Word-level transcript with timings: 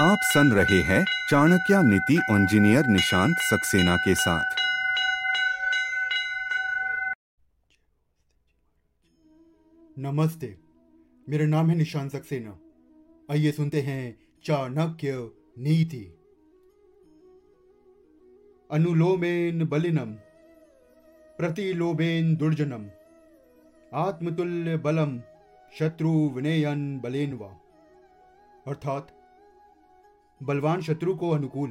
आप 0.00 0.18
सुन 0.22 0.52
रहे 0.52 0.80
हैं 0.80 1.04
चाणक्य 1.30 1.82
नीति 1.82 2.14
इंजीनियर 2.14 2.86
निशांत 2.86 3.36
सक्सेना 3.38 3.96
के 3.96 4.14
साथ। 4.14 4.44
नमस्ते, 9.98 10.58
मेरा 11.28 11.46
नाम 11.46 11.70
है 11.70 11.76
निशांत 11.76 12.12
सक्सेना। 12.12 12.58
आइए 13.30 13.52
सुनते 13.52 13.80
हैं 13.80 14.18
चाणक्य 14.44 15.30
नीति। 15.58 16.18
अनुलोमेन 18.70 19.64
बलिनम, 19.64 20.12
प्रतिलोभेन 21.38 22.36
दुर्जनम, 22.36 22.86
आत्मतुल्य 23.94 24.76
बलम, 24.76 25.20
शत्रु 25.78 26.28
विनयन 26.28 27.00
बलेनवा। 27.00 27.48
अर्थात 28.66 29.17
बलवान 30.42 30.80
शत्रु 30.80 31.16
को 31.16 31.30
अनुकूल 31.30 31.70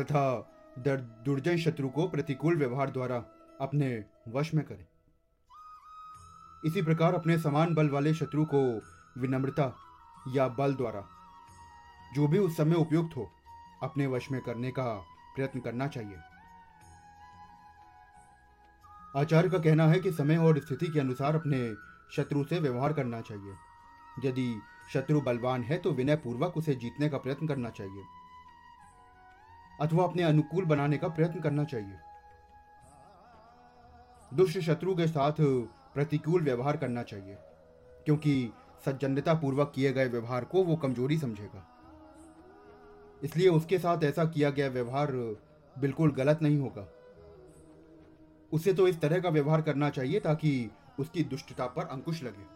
तथा 0.00 0.52
दर- 0.78 1.24
दुर्जय 1.24 1.58
शत्रु 1.58 1.88
को 1.88 2.08
प्रतिकूल 2.08 2.56
व्यवहार 2.56 2.90
द्वारा 2.90 3.16
अपने 3.60 4.04
वश 4.28 4.54
में 4.54 4.64
करें। 4.64 4.86
इसी 6.64 6.82
प्रकार 6.82 7.14
अपने 7.14 7.38
समान 7.38 7.74
बल 7.74 7.88
वाले 7.88 8.14
शत्रु 8.14 8.44
को 8.54 8.82
विनम्रता 9.20 9.76
या 10.28 10.48
बल 10.48 10.74
द्वारा 10.74 11.08
जो 12.14 12.28
भी 12.28 12.38
उस 12.38 12.56
समय 12.56 12.74
उपयुक्त 12.74 13.16
हो, 13.16 13.30
अपने 13.82 14.06
वश 14.06 14.30
में 14.30 14.40
करने 14.40 14.70
का 14.70 14.88
प्रयत्न 15.36 15.60
करना 15.60 15.86
चाहिए। 15.86 16.16
आचार्य 19.16 19.48
का 19.48 19.58
कहना 19.58 19.86
है 19.86 20.00
कि 20.00 20.12
समय 20.12 20.36
और 20.36 20.58
स्थिति 20.58 20.86
के 20.86 21.00
अनुसार 21.00 21.36
अपने 21.36 21.74
शत्रु 22.16 22.44
से 22.44 22.60
व्यवहार 22.60 22.92
करना 22.92 23.20
चाहिए। 23.20 23.54
यदि 24.28 24.60
शत्रु 24.88 25.20
बलवान 25.20 25.62
है 25.62 25.76
तो 25.78 25.90
विनय 25.92 26.16
पूर्वक 26.16 26.56
उसे 26.56 26.74
जीतने 26.74 27.08
का 27.08 27.18
प्रयत्न 27.18 27.46
करना 27.46 27.70
चाहिए। 27.70 28.02
अथवा 29.80 30.04
अपने 30.04 30.22
अनुकूल 30.22 30.64
बनाने 30.64 30.98
का 30.98 31.08
प्रयत्न 31.08 31.40
करना 31.40 31.64
चाहिए। 31.64 31.96
दुष्ट 34.32 34.58
शत्रु 34.60 34.94
के 34.94 35.06
साथ 35.06 35.32
प्रतिकूल 35.94 36.42
व्यवहार 36.42 36.76
करना 36.76 37.02
चाहिए, 37.02 37.36
क्योंकि 38.06 38.52
सज्जनता 38.84 39.34
पूर्वक 39.34 39.72
किए 39.74 39.92
गए 39.92 40.08
व्यवहार 40.08 40.44
को 40.44 40.62
वो 40.64 40.76
कमज़ोरी 40.76 41.18
समझेगा। 41.18 41.66
इसलिए 43.22 43.48
उसके 43.48 43.78
साथ 43.78 44.04
ऐसा 44.04 44.24
किया 44.24 44.50
गया 44.50 44.68
व्यवहार 44.68 45.12
बिल्कुल 45.76 46.10
गलत 46.12 46.42
नहीं 46.42 46.58
होगा। 46.58 46.86
उसे 48.52 48.72
तो 48.72 48.88
इस 48.88 49.00
तरह 49.00 49.20
का 49.20 49.28
व्यवहार 49.28 49.62
करना 49.62 49.90
चाहिए 49.90 50.20
ताकि 50.20 50.70
उसकी 51.00 51.24
दुष्टता 51.24 51.66
पर 51.66 51.86
अंकुश 51.86 52.22
लगे। 52.22 52.55